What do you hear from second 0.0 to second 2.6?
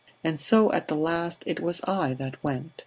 And so at the last it was I that